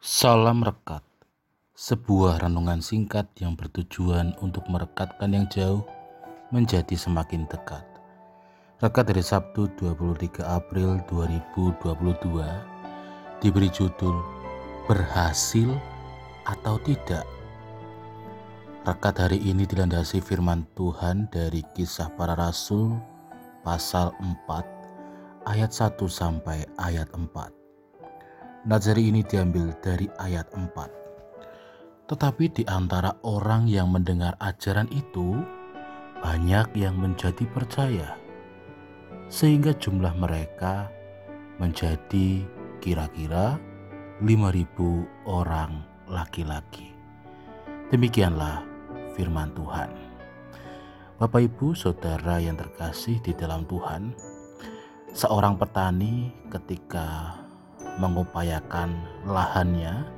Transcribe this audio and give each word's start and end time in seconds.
Salam 0.00 0.64
Rekat 0.64 1.04
Sebuah 1.76 2.40
renungan 2.40 2.80
singkat 2.80 3.28
yang 3.36 3.52
bertujuan 3.52 4.32
untuk 4.40 4.64
merekatkan 4.72 5.28
yang 5.28 5.44
jauh 5.52 5.84
menjadi 6.48 6.96
semakin 6.96 7.44
dekat. 7.44 7.84
Rekat 8.80 9.12
dari 9.12 9.20
Sabtu 9.20 9.68
23 9.76 10.40
April 10.40 11.04
2022 11.04 13.44
diberi 13.44 13.68
judul 13.68 14.16
Berhasil 14.88 15.68
atau 16.48 16.80
Tidak. 16.80 17.26
Rekat 18.88 19.14
hari 19.20 19.44
ini 19.44 19.68
dilandasi 19.68 20.24
firman 20.24 20.64
Tuhan 20.80 21.28
dari 21.28 21.60
kisah 21.76 22.08
para 22.16 22.32
rasul 22.32 22.96
pasal 23.60 24.16
4 24.16 25.44
ayat 25.44 25.68
1 25.68 25.92
sampai 26.08 26.64
ayat 26.80 27.12
4. 27.12 27.59
Nazari 28.60 29.08
ini 29.08 29.24
diambil 29.24 29.72
dari 29.80 30.04
ayat 30.20 30.52
4. 30.52 32.12
Tetapi 32.12 32.44
di 32.52 32.62
antara 32.68 33.08
orang 33.24 33.64
yang 33.64 33.88
mendengar 33.88 34.36
ajaran 34.36 34.84
itu, 34.92 35.40
banyak 36.20 36.68
yang 36.76 36.92
menjadi 37.00 37.40
percaya. 37.56 38.20
Sehingga 39.32 39.72
jumlah 39.72 40.12
mereka 40.12 40.92
menjadi 41.56 42.44
kira-kira 42.84 43.56
5000 44.20 45.08
orang 45.24 45.80
laki-laki. 46.04 46.92
Demikianlah 47.88 48.60
firman 49.16 49.56
Tuhan. 49.56 49.88
Bapak 51.16 51.48
Ibu 51.48 51.72
Saudara 51.72 52.36
yang 52.36 52.60
terkasih 52.60 53.24
di 53.24 53.32
dalam 53.32 53.64
Tuhan, 53.64 54.12
seorang 55.16 55.56
petani 55.56 56.28
ketika 56.52 57.39
mengupayakan 58.00 58.96
lahannya, 59.28 60.08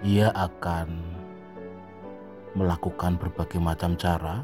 ia 0.00 0.32
akan 0.32 1.04
melakukan 2.56 3.20
berbagai 3.20 3.60
macam 3.60 3.92
cara 4.00 4.40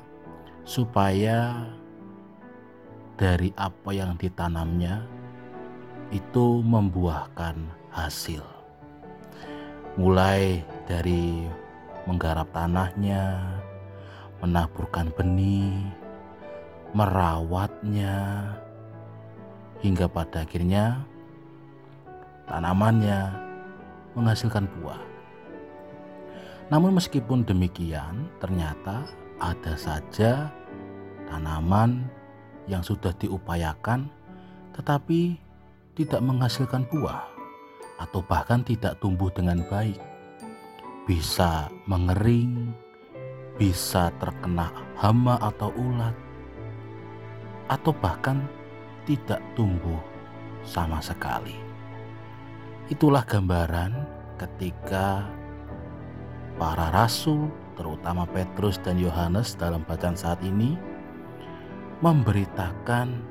supaya 0.69 1.65
dari 3.17 3.49
apa 3.57 3.97
yang 3.97 4.21
ditanamnya 4.21 5.01
itu 6.13 6.61
membuahkan 6.61 7.57
hasil. 7.89 8.45
Mulai 9.97 10.61
dari 10.85 11.49
menggarap 12.05 12.53
tanahnya, 12.53 13.41
menaburkan 14.45 15.09
benih, 15.17 15.81
merawatnya, 16.93 18.45
hingga 19.81 20.07
pada 20.09 20.45
akhirnya 20.45 21.01
tanamannya 22.47 23.33
menghasilkan 24.15 24.69
buah. 24.79 25.01
Namun 26.73 26.97
meskipun 26.97 27.45
demikian, 27.45 28.29
ternyata 28.41 29.05
ada 29.43 29.75
saja 29.77 30.49
tanaman 31.29 32.07
yang 32.71 32.81
sudah 32.81 33.11
diupayakan 33.19 34.07
tetapi 34.73 35.37
tidak 35.93 36.21
menghasilkan 36.25 36.89
buah 36.89 37.29
atau 38.01 38.25
bahkan 38.25 38.65
tidak 38.65 38.97
tumbuh 38.99 39.29
dengan 39.31 39.61
baik. 39.69 40.01
Bisa 41.05 41.69
mengering, 41.85 42.73
bisa 43.59 44.09
terkena 44.23 44.71
hama 44.97 45.37
atau 45.43 45.75
ulat, 45.75 46.15
atau 47.69 47.93
bahkan 47.93 48.47
tidak 49.05 49.43
tumbuh 49.59 49.99
sama 50.63 51.03
sekali. 51.03 51.72
Itulah 52.91 53.23
gambaran 53.23 53.95
ketika 54.43 55.23
para 56.59 56.91
rasul, 56.91 57.47
terutama 57.79 58.27
Petrus 58.27 58.83
dan 58.83 58.99
Yohanes 58.99 59.55
dalam 59.55 59.87
bacaan 59.87 60.19
saat 60.19 60.43
ini 60.43 60.75
memberitakan 62.03 63.23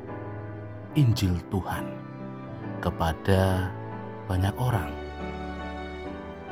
Injil 0.96 1.36
Tuhan 1.52 1.84
kepada 2.80 3.68
banyak 4.32 4.56
orang 4.56 4.92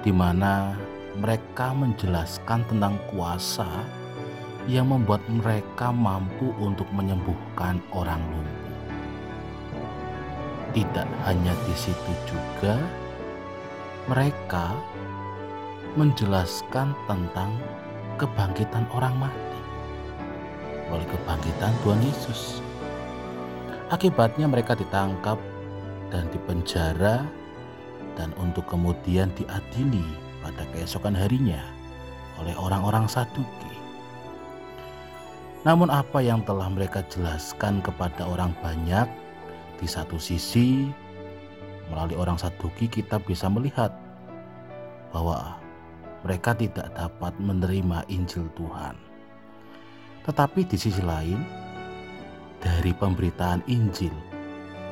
di 0.03 0.11
mana 0.11 0.75
mereka 1.19 1.75
menjelaskan 1.75 2.63
tentang 2.67 2.95
kuasa 3.11 3.67
yang 4.67 4.91
membuat 4.91 5.23
mereka 5.27 5.91
mampu 5.91 6.51
untuk 6.59 6.87
menyembuhkan 6.91 7.79
orang 7.91 8.19
lumpuh. 8.31 8.58
Tidak 10.79 11.09
hanya 11.27 11.51
di 11.67 11.75
situ 11.75 12.13
juga, 12.23 12.79
mereka 14.07 14.71
menjelaskan 15.99 16.95
tentang 17.03 17.51
kebangkitan 18.15 18.87
orang 18.95 19.11
mati 19.19 19.59
oleh 20.87 21.03
kebangkitan 21.03 21.75
Tuhan 21.83 21.99
Yesus. 21.99 22.63
Akibatnya 23.91 24.47
mereka 24.47 24.71
ditangkap 24.71 25.35
dan 26.15 26.31
dipenjara 26.31 27.27
dan 28.15 28.31
untuk 28.39 28.63
kemudian 28.71 29.35
diadili 29.35 30.07
pada 30.39 30.63
keesokan 30.71 31.11
harinya 31.11 31.59
oleh 32.39 32.55
orang-orang 32.55 33.03
Saduki. 33.11 33.75
Namun 35.67 35.91
apa 35.91 36.23
yang 36.23 36.39
telah 36.47 36.71
mereka 36.71 37.03
jelaskan 37.11 37.83
kepada 37.83 38.23
orang 38.23 38.55
banyak 38.63 39.27
di 39.79 39.87
satu 39.87 40.19
sisi, 40.19 40.91
melalui 41.87 42.19
orang 42.19 42.35
Saduki 42.35 42.91
kita 42.91 43.17
bisa 43.23 43.47
melihat 43.47 43.95
bahwa 45.15 45.57
mereka 46.27 46.51
tidak 46.51 46.91
dapat 46.93 47.31
menerima 47.39 48.03
Injil 48.11 48.51
Tuhan. 48.59 48.99
Tetapi 50.27 50.67
di 50.67 50.77
sisi 50.77 50.99
lain, 51.01 51.39
dari 52.59 52.91
pemberitaan 52.91 53.63
Injil 53.71 54.11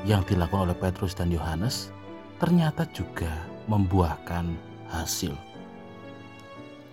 yang 0.07 0.23
dilakukan 0.23 0.71
oleh 0.71 0.77
Petrus 0.79 1.11
dan 1.11 1.27
Yohanes 1.27 1.91
ternyata 2.39 2.87
juga 2.95 3.29
membuahkan 3.67 4.55
hasil. 4.87 5.35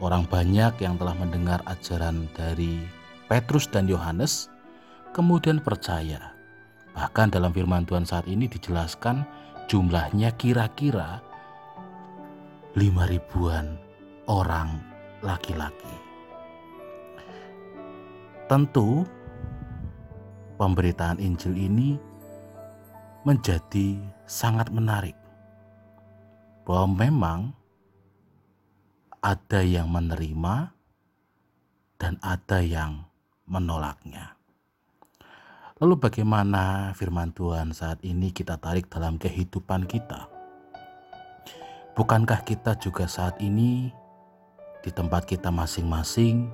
Orang 0.03 0.26
banyak 0.26 0.75
yang 0.82 0.99
telah 0.99 1.15
mendengar 1.15 1.62
ajaran 1.71 2.26
dari 2.34 2.82
Petrus 3.31 3.71
dan 3.71 3.87
Yohanes 3.87 4.50
kemudian 5.15 5.62
percaya 5.62 6.33
Bahkan 6.94 7.34
dalam 7.34 7.50
firman 7.50 7.82
Tuhan 7.82 8.06
saat 8.06 8.31
ini 8.31 8.47
dijelaskan 8.47 9.27
jumlahnya 9.66 10.31
kira-kira 10.38 11.19
lima 12.78 13.06
ribuan 13.10 13.75
orang 14.31 14.78
laki-laki. 15.22 15.94
Tentu 18.47 19.03
pemberitaan 20.55 21.19
Injil 21.19 21.59
ini 21.59 21.99
menjadi 23.25 23.99
sangat 24.28 24.69
menarik 24.71 25.16
bahwa 26.69 26.88
memang 26.93 27.41
ada 29.25 29.65
yang 29.65 29.88
menerima 29.88 30.71
dan 31.97 32.21
ada 32.21 32.61
yang 32.61 33.09
menolaknya. 33.49 34.37
Lalu 35.82 36.06
bagaimana 36.06 36.94
firman 36.94 37.34
Tuhan 37.34 37.74
saat 37.74 37.98
ini 38.06 38.30
kita 38.30 38.62
tarik 38.62 38.86
dalam 38.86 39.18
kehidupan 39.18 39.90
kita? 39.90 40.30
Bukankah 41.98 42.46
kita 42.46 42.78
juga 42.78 43.10
saat 43.10 43.34
ini 43.42 43.90
di 44.86 44.90
tempat 44.94 45.26
kita 45.26 45.50
masing-masing 45.50 46.46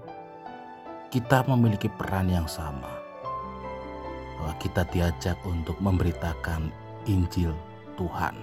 kita 1.12 1.44
memiliki 1.52 1.92
peran 1.92 2.32
yang 2.32 2.48
sama? 2.48 2.88
Bahwa 4.40 4.56
kita 4.56 4.88
diajak 4.88 5.36
untuk 5.44 5.76
memberitakan 5.84 6.72
Injil 7.04 7.52
Tuhan. 8.00 8.40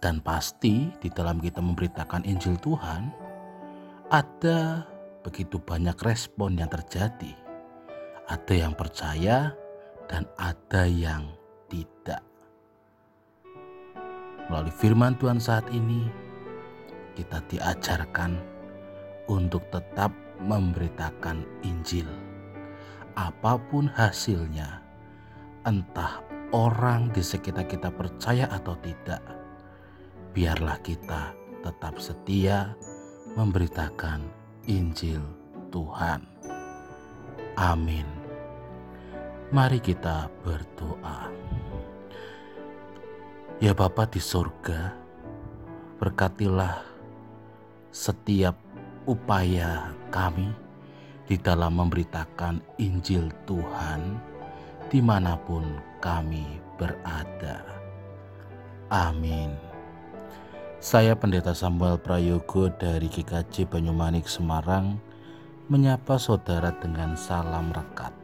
Dan 0.00 0.24
pasti 0.24 0.88
di 1.04 1.12
dalam 1.12 1.36
kita 1.36 1.60
memberitakan 1.60 2.24
Injil 2.24 2.56
Tuhan 2.64 3.12
ada 4.08 4.88
begitu 5.20 5.60
banyak 5.60 6.00
respon 6.00 6.56
yang 6.56 6.72
terjadi 6.72 7.43
ada 8.24 8.54
yang 8.54 8.72
percaya 8.72 9.52
dan 10.08 10.24
ada 10.40 10.88
yang 10.88 11.28
tidak. 11.68 12.24
Melalui 14.48 14.72
firman 14.72 15.16
Tuhan 15.16 15.40
saat 15.40 15.64
ini, 15.72 16.04
kita 17.16 17.40
diajarkan 17.48 18.36
untuk 19.28 19.64
tetap 19.72 20.12
memberitakan 20.40 21.44
Injil. 21.64 22.08
Apa 23.16 23.56
pun 23.56 23.88
hasilnya, 23.88 24.82
entah 25.64 26.20
orang 26.52 27.08
di 27.14 27.22
sekitar 27.24 27.64
kita 27.64 27.88
percaya 27.88 28.50
atau 28.50 28.76
tidak, 28.84 29.22
biarlah 30.36 30.76
kita 30.84 31.32
tetap 31.64 31.96
setia 31.96 32.74
memberitakan 33.38 34.28
Injil 34.68 35.22
Tuhan. 35.72 36.20
Amin. 37.54 38.13
Mari 39.54 39.78
kita 39.78 40.26
berdoa. 40.42 41.30
Ya 43.62 43.70
Bapa 43.70 44.02
di 44.10 44.18
surga, 44.18 44.90
Berkatilah 45.94 46.82
setiap 47.94 48.58
upaya 49.06 49.94
kami 50.10 50.50
di 51.30 51.38
dalam 51.38 51.78
memberitakan 51.78 52.66
Injil 52.82 53.30
Tuhan 53.46 54.18
di 54.90 54.98
mana 54.98 55.38
pun 55.38 55.62
kami 56.02 56.58
berada. 56.74 57.62
Amin. 58.90 59.54
Saya 60.82 61.14
Pendeta 61.14 61.54
Samuel 61.54 62.02
Prayogo 62.02 62.74
dari 62.74 63.06
GKJ 63.06 63.70
Banyumanik 63.70 64.26
Semarang 64.26 64.98
menyapa 65.70 66.18
saudara 66.18 66.74
dengan 66.82 67.14
salam 67.14 67.70
rekat. 67.70 68.23